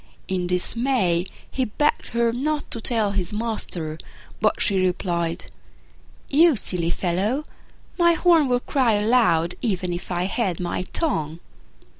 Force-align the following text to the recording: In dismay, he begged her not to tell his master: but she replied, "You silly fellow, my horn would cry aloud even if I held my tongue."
In 0.27 0.47
dismay, 0.47 1.27
he 1.51 1.65
begged 1.65 2.07
her 2.07 2.33
not 2.33 2.71
to 2.71 2.81
tell 2.81 3.11
his 3.11 3.31
master: 3.33 3.99
but 4.41 4.59
she 4.59 4.83
replied, 4.83 5.45
"You 6.27 6.55
silly 6.55 6.89
fellow, 6.89 7.43
my 7.99 8.13
horn 8.13 8.47
would 8.47 8.65
cry 8.65 8.93
aloud 8.93 9.53
even 9.61 9.93
if 9.93 10.09
I 10.11 10.23
held 10.23 10.59
my 10.59 10.85
tongue." 10.91 11.39